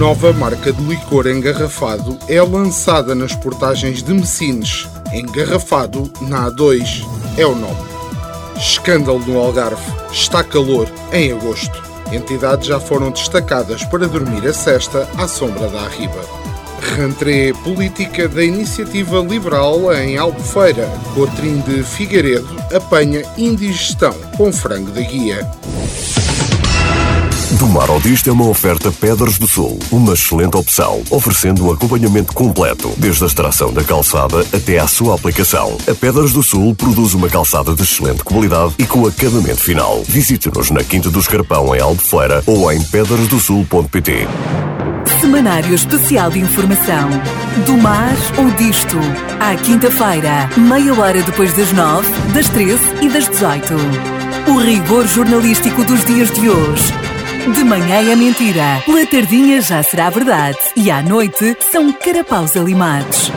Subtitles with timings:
[0.00, 4.88] Nova marca de licor engarrafado é lançada nas portagens de Messines.
[5.12, 7.76] Engarrafado na A2 é o nome.
[8.56, 9.92] Escândalo no Algarve.
[10.10, 11.82] Está calor em agosto.
[12.10, 16.24] Entidades já foram destacadas para dormir a cesta à sombra da Arriba.
[16.96, 20.88] Rentrée política da Iniciativa Liberal em Albufeira.
[21.14, 25.46] Cotrim de Figueiredo apanha indigestão com frango da guia.
[27.58, 31.72] Do Mar ao Disto é uma oferta Pedras do Sul, uma excelente opção, oferecendo um
[31.72, 35.76] acompanhamento completo, desde a extração da calçada até à sua aplicação.
[35.90, 40.00] A Pedras do Sul produz uma calçada de excelente qualidade e com acabamento final.
[40.06, 44.28] Visite-nos na Quinta do Escarpão, em Albufeira, ou em pedrasdosul.pt.
[45.20, 47.10] Semanário Especial de Informação.
[47.66, 48.96] Do Mar ou Disto.
[49.40, 53.74] À quinta-feira, meia hora depois das nove, das treze e das dezoito.
[54.46, 57.09] O rigor jornalístico dos dias de hoje.
[57.40, 63.32] De manhã é mentira, pela tardinha já será verdade e à noite são carapaus alimados.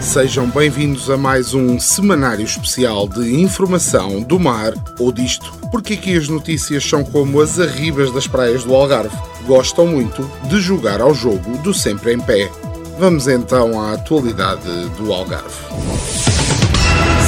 [0.00, 6.16] Sejam bem-vindos a mais um semanário especial de informação do mar ou disto, porque aqui
[6.16, 9.16] as notícias são como as arribas das praias do Algarve.
[9.44, 12.48] Gostam muito de jogar ao jogo do sempre em pé.
[12.98, 16.35] Vamos então à atualidade do Algarve.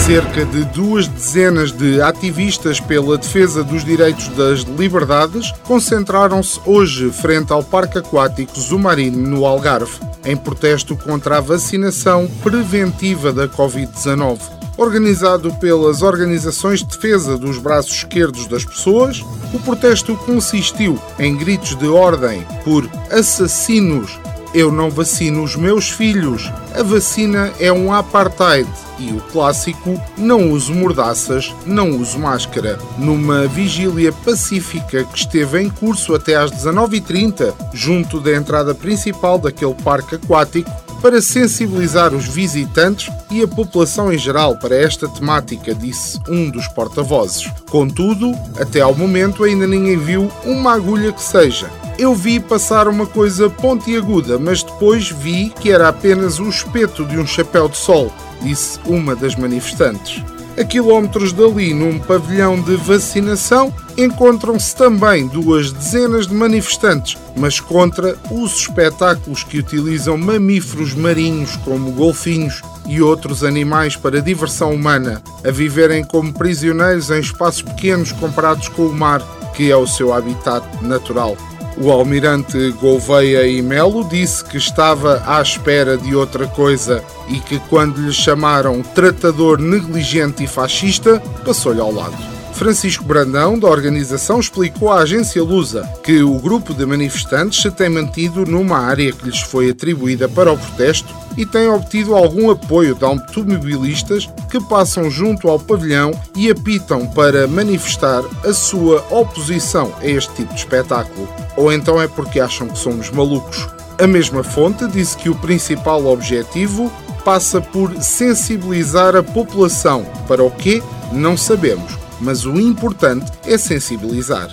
[0.09, 7.53] Cerca de duas dezenas de ativistas pela defesa dos direitos das liberdades concentraram-se hoje frente
[7.53, 14.39] ao Parque Aquático Zumarino, no Algarve, em protesto contra a vacinação preventiva da Covid-19.
[14.79, 21.75] Organizado pelas organizações de defesa dos braços esquerdos das pessoas, o protesto consistiu em gritos
[21.75, 24.19] de ordem por assassinos.
[24.55, 26.51] Eu não vacino os meus filhos.
[26.75, 32.79] A vacina é um apartheid e o clássico Não uso mordaças, não uso máscara.
[32.99, 39.75] Numa vigília pacífica que esteve em curso até às 19h30, junto da entrada principal daquele
[39.75, 40.71] parque aquático,
[41.01, 46.67] para sensibilizar os visitantes e a população em geral para esta temática, disse um dos
[46.69, 47.49] porta-vozes.
[47.71, 51.71] Contudo, até ao momento ainda ninguém viu uma agulha que seja.
[51.99, 57.19] Eu vi passar uma coisa pontiaguda, mas depois vi que era apenas o espeto de
[57.19, 60.23] um chapéu de sol, disse uma das manifestantes.
[60.57, 68.17] A quilómetros dali, num pavilhão de vacinação, encontram-se também duas dezenas de manifestantes, mas contra
[68.31, 75.51] os espetáculos que utilizam mamíferos marinhos como golfinhos e outros animais para diversão humana, a
[75.51, 79.21] viverem como prisioneiros em espaços pequenos comparados com o mar,
[79.55, 81.37] que é o seu habitat natural.
[81.81, 87.61] O almirante Gouveia e Melo disse que estava à espera de outra coisa e que,
[87.69, 92.38] quando lhe chamaram tratador negligente e fascista, passou-lhe ao lado.
[92.59, 97.89] Francisco Brandão, da organização, explicou à agência Lusa que o grupo de manifestantes se tem
[97.89, 102.97] mantido numa área que lhes foi atribuída para o protesto e tem obtido algum apoio
[102.97, 110.07] de automobilistas que passam junto ao pavilhão e apitam para manifestar a sua oposição a
[110.09, 111.29] este tipo de espetáculo.
[111.57, 113.69] Ou então é porque acham que somos malucos.
[114.01, 116.91] A mesma fonte disse que o principal objetivo
[117.25, 120.05] passa por sensibilizar a população.
[120.27, 120.83] Para o quê?
[121.13, 124.49] Não sabemos, mas o importante é sensibilizar.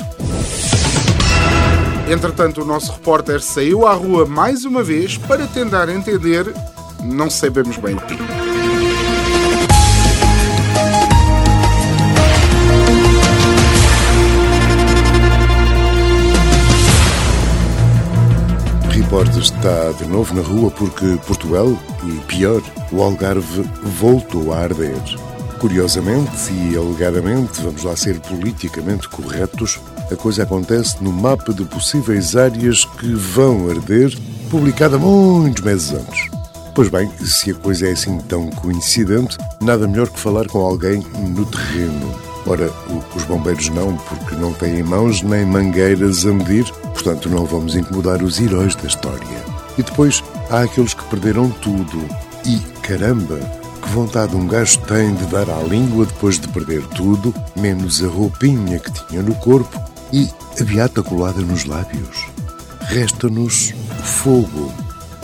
[2.10, 6.54] Entretanto, o nosso repórter saiu à rua mais uma vez para tentar entender,
[7.04, 8.16] não sabemos bem o quê.
[19.16, 21.68] importas, está de novo na rua porque Portugal,
[22.04, 22.62] e pior,
[22.92, 25.00] o Algarve voltou a arder.
[25.66, 29.82] Curiosamente e alegadamente, vamos lá ser politicamente corretos,
[30.12, 34.16] a coisa acontece no mapa de possíveis áreas que vão arder,
[34.52, 36.30] publicado há muitos meses antes.
[36.76, 41.04] Pois bem, se a coisa é assim tão coincidente, nada melhor que falar com alguém
[41.30, 42.14] no terreno.
[42.46, 42.72] Ora,
[43.16, 48.22] os bombeiros não, porque não têm mãos nem mangueiras a medir, portanto não vamos incomodar
[48.22, 49.44] os heróis da história.
[49.80, 52.06] E depois há aqueles que perderam tudo.
[52.46, 57.34] E caramba, que vontade um gajo tem de dar à língua depois de perder tudo,
[57.56, 59.80] menos a roupinha que tinha no corpo
[60.12, 60.28] e
[60.60, 62.26] a beata colada nos lábios.
[62.82, 63.74] Resta-nos
[64.04, 64.72] fogo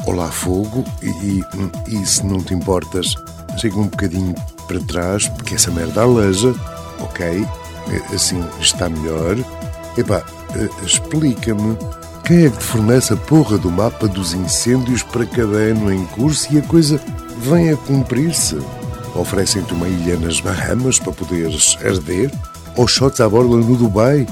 [0.06, 1.44] Olá Fogo e, e,
[1.88, 3.14] e, se não te importas,
[3.58, 4.34] chega um bocadinho
[4.68, 6.56] para trás, porque essa merda aleja,
[7.00, 7.48] ok?
[7.88, 9.38] É, assim está melhor.
[9.96, 10.24] Epá,
[10.56, 11.78] eh, explica-me
[12.26, 16.04] quem é que te fornece a porra do mapa dos incêndios para cada ano em
[16.08, 17.00] curso e a coisa
[17.42, 18.58] vem a cumprir-se?
[19.16, 22.32] Oferecem-te uma ilha nas Bahamas para poderes arder?
[22.78, 24.26] Ou shots à borla no Dubai?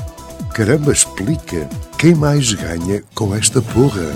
[0.53, 1.67] Caramba, explica!
[1.97, 4.13] Quem mais ganha com esta porra?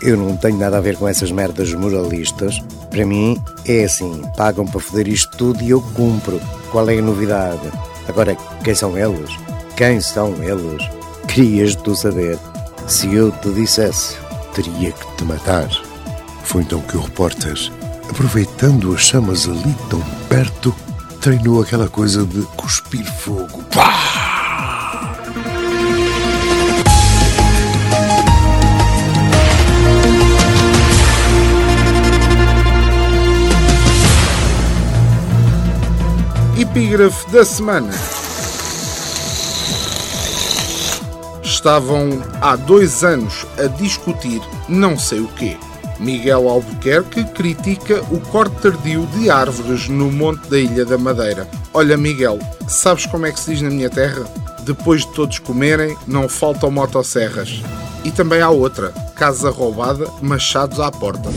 [0.00, 2.58] Eu não tenho nada a ver com essas merdas moralistas.
[2.90, 3.36] Para mim
[3.66, 6.40] é assim: pagam para foder isto tudo e eu cumpro.
[6.70, 7.70] Qual é a novidade?
[8.08, 9.30] Agora, quem são eles?
[9.76, 10.88] Quem são eles?
[11.26, 12.38] Querias tu saber.
[12.86, 14.16] Se eu te dissesse,
[14.54, 15.68] teria que te matar.
[16.44, 17.54] Foi então que o repórter,
[18.10, 20.74] aproveitando as chamas ali tão perto,
[21.20, 23.62] treinou aquela coisa de cuspir fogo.
[23.74, 24.18] Pá!
[36.58, 37.92] Epígrafe da semana.
[41.42, 45.56] Estavam há dois anos a discutir não sei o quê.
[45.98, 51.48] Miguel Albuquerque critica o corte tardio de árvores no Monte da Ilha da Madeira.
[51.72, 54.24] Olha, Miguel, sabes como é que se diz na minha terra?
[54.60, 57.62] Depois de todos comerem, não faltam motosserras.
[58.04, 61.30] E também há outra: casa roubada, machados à porta.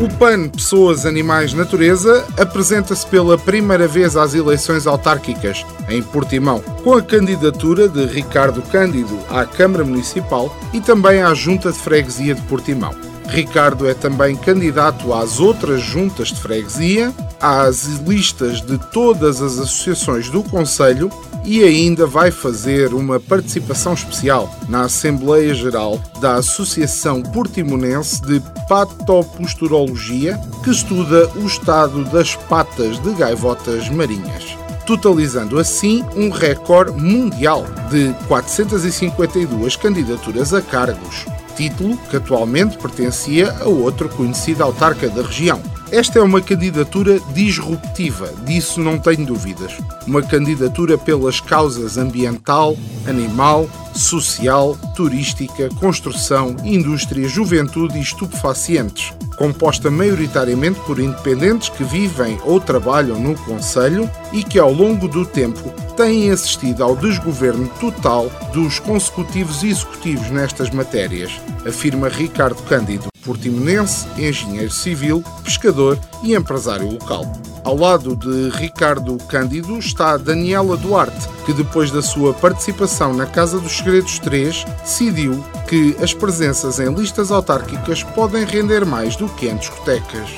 [0.00, 6.94] O PAN Pessoas, Animais, Natureza apresenta-se pela primeira vez às eleições autárquicas, em Portimão, com
[6.94, 12.42] a candidatura de Ricardo Cândido à Câmara Municipal e também à Junta de Freguesia de
[12.42, 12.92] Portimão.
[13.28, 20.28] Ricardo é também candidato às outras juntas de freguesia, às listas de todas as associações
[20.28, 21.08] do Conselho
[21.44, 30.40] e ainda vai fazer uma participação especial na Assembleia Geral da Associação Portimonense de Patoposturologia,
[30.62, 34.56] que estuda o estado das patas de gaivotas marinhas
[34.86, 41.24] totalizando assim um recorde mundial de 452 candidaturas a cargos,
[41.56, 45.60] título que atualmente pertencia a outro conhecido autarca da região.
[45.94, 49.78] Esta é uma candidatura disruptiva, disso não tenho dúvidas.
[50.08, 52.76] Uma candidatura pelas causas ambiental,
[53.06, 62.58] animal, social, turística, construção, indústria, juventude e estupefacientes, composta maioritariamente por independentes que vivem ou
[62.58, 68.80] trabalham no Conselho e que, ao longo do tempo, têm assistido ao desgoverno total dos
[68.80, 77.24] consecutivos executivos nestas matérias, afirma Ricardo Cândido, portimonense, engenheiro civil, pescador e empresário local.
[77.64, 83.58] Ao lado de Ricardo Cândido está Daniela Duarte, que depois da sua participação na Casa
[83.58, 89.48] dos Segredos 3, decidiu que as presenças em listas autárquicas podem render mais do que
[89.48, 90.30] em discotecas.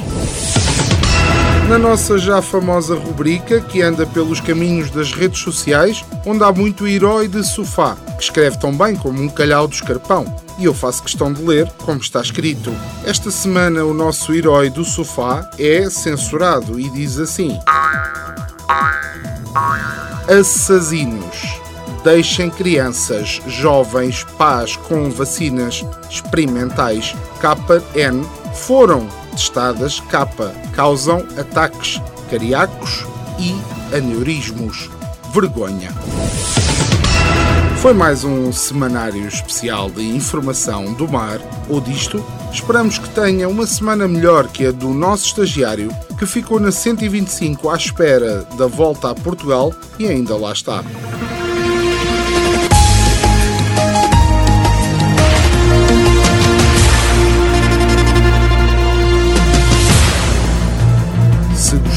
[1.69, 6.87] Na nossa já famosa rubrica, que anda pelos caminhos das redes sociais, onde há muito
[6.87, 10.25] herói de sofá, que escreve tão bem como um calhau do escarpão.
[10.61, 12.73] E eu faço questão de ler como está escrito.
[13.05, 17.59] Esta semana, o nosso herói do sofá é censurado e diz assim:
[20.29, 21.61] Assassinos.
[22.05, 30.26] Deixem crianças, jovens, pais com vacinas experimentais KN foram testadas K
[30.75, 32.00] causam ataques
[32.31, 33.05] cardíacos
[33.38, 33.55] e
[33.95, 34.90] aneurismos.
[35.33, 35.93] Vergonha.
[37.76, 41.38] Foi mais um semanário especial de informação do mar
[41.69, 42.25] ou disto.
[42.50, 47.69] Esperamos que tenha uma semana melhor que a do nosso estagiário, que ficou na 125
[47.69, 50.83] à espera da volta a Portugal e ainda lá está.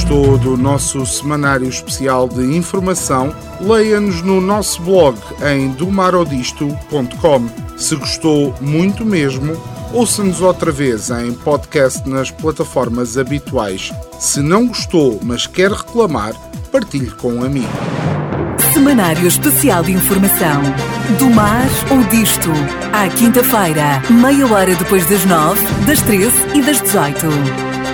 [0.09, 5.15] Gostou do nosso semanário especial de informação, leia-nos no nosso blog
[5.53, 7.49] em domarodisto.com.
[7.77, 9.55] Se gostou muito mesmo,
[9.93, 13.93] ouça-nos outra vez em podcast nas plataformas habituais.
[14.17, 16.33] Se não gostou, mas quer reclamar,
[16.71, 17.67] partilhe com um amigo.
[18.73, 20.61] Semanário Especial de Informação.
[21.19, 22.49] Do mar ou disto.
[22.91, 27.68] À quinta-feira, meia hora depois das nove, das treze e das dezoito.